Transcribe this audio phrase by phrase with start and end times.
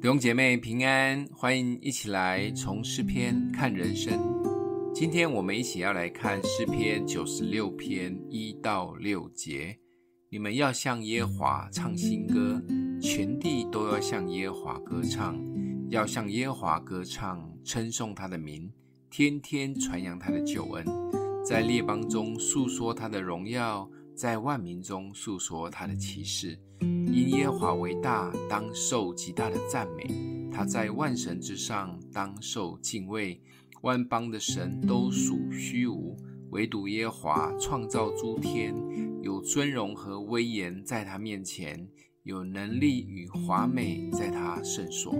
[0.00, 4.18] 弟兄姐妹平安，欢迎一起来从诗篇看人生。
[4.94, 9.78] 今天我们一起要来看诗篇九十六篇一到六节。
[10.30, 12.62] 你们要向耶华唱新歌，
[12.98, 15.38] 全地都要向耶华歌唱，
[15.90, 18.72] 要向耶华歌唱，称颂他的名，
[19.10, 20.82] 天天传扬他的救恩，
[21.44, 23.86] 在列邦中述说他的荣耀，
[24.20, 26.60] 在万民中诉说他的奇事。
[26.82, 30.50] 因耶华为大，当受极大的赞美。
[30.52, 33.40] 他在万神之上，当受敬畏。
[33.80, 36.14] 万邦的神都属虚无，
[36.50, 38.74] 唯独耶华创造诸天，
[39.22, 41.88] 有尊荣和威严在他面前，
[42.24, 45.16] 有能力与华美在他圣所。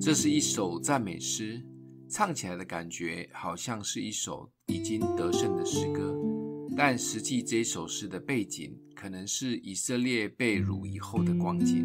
[0.00, 1.60] 这是一首赞美诗，
[2.08, 6.16] 唱起来的感觉好像是一首已经得胜的诗歌，
[6.76, 8.78] 但实际这首诗的背景。
[8.94, 11.84] 可能是以色列被掳以后的光景，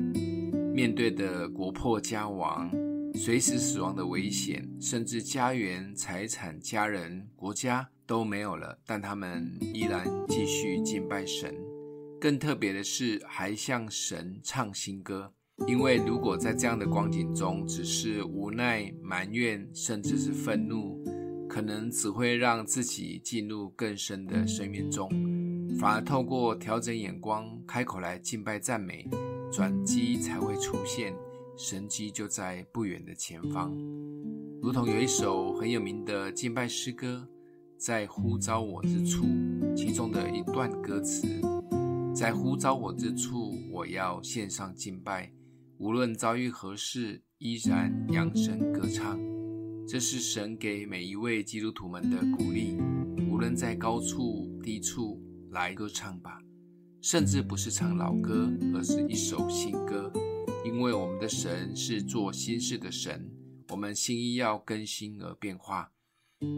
[0.71, 2.69] 面对的国破家亡、
[3.15, 11.55] 随时死亡的危险，甚至家园、财产、家人、国家都没有了，但他们依然继续敬拜神。
[12.21, 15.33] 更特别的是，还向神唱新歌，
[15.67, 20.96] 因为如果在这样的光景中，只是无奈、埋怨，甚至是愤怒，
[21.57, 25.09] 可能只会让自己进入更深的深渊中。
[25.79, 29.09] 反而透过调整眼光，开口来敬拜赞美，
[29.51, 31.15] 转机才会出现，
[31.57, 33.75] 神机就在不远的前方。
[34.61, 37.27] 如同有一首很有名的敬拜诗歌，
[37.75, 39.25] 在呼召我之处，
[39.75, 41.27] 其中的一段歌词，
[42.13, 45.31] 在呼召我之处，我要献上敬拜，
[45.79, 49.19] 无论遭遇何事，依然扬声歌唱。
[49.87, 52.77] 这是神给每一位基督徒们的鼓励，
[53.31, 55.23] 无论在高处低处。
[55.51, 56.39] 来歌唱吧，
[57.01, 60.11] 甚至不是唱老歌，而是一首新歌。
[60.65, 63.31] 因为我们的神是做新事的神，
[63.69, 65.89] 我们心意要更新而变化。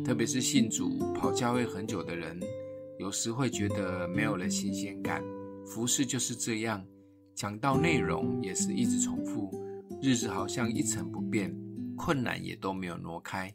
[0.04, 2.40] 特别是信主跑教会很久的人，
[2.98, 5.24] 有时会觉得没有了新鲜感。
[5.68, 6.84] 服事就是这样，
[7.36, 9.52] 讲道内容也是一直重复，
[10.02, 11.56] 日子好像一成不变，
[12.00, 13.54] 困难也都没有挪开。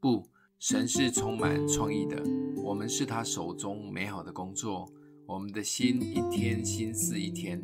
[0.00, 0.24] 不。
[0.60, 2.22] 神是充满创意的，
[2.62, 4.86] 我们是他手中美好的工作。
[5.26, 7.58] 我们的心一天新似一天，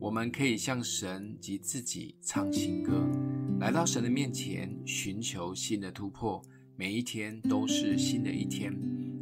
[0.00, 3.06] 我们可以向神及自己唱新歌，
[3.60, 6.42] 来到神的面前，寻求新的突破。
[6.74, 8.74] 每一天都是新的一天。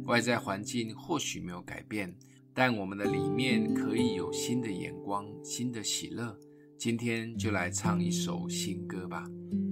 [0.05, 2.15] 外在环境或许没有改变，
[2.53, 6.39] 但我们的里面可以有新的眼光、新的喜乐。
[6.77, 9.25] 今天就来唱一首新歌吧。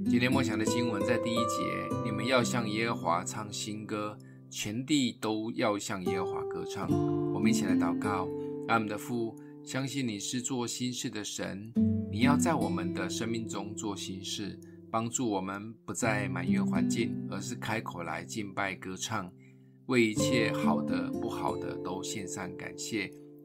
[0.09, 4.17] 今天默想的经文在第一节，你们要向耶和华唱新歌，
[4.49, 6.89] 全地都要向耶和华歌唱。
[7.31, 8.27] 我们一起来祷告，
[8.67, 11.71] 阿们的父，相信你是做新事的神，
[12.11, 19.31] 你要在我们的生命中做新事，帮助我们不再埋怨环境，而是开口来敬拜歌唱，
[19.85, 23.11] 为一切好的不好的都献上感谢。